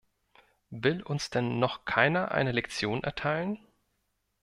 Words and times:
Will 0.71 1.03
uns 1.03 1.29
denn 1.29 1.59
noch 1.59 1.85
keiner 1.85 2.31
eine 2.31 2.53
Lektion 2.53 3.03
erteilen! 3.03 3.59